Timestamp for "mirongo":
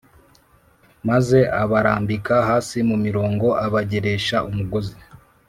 3.05-3.47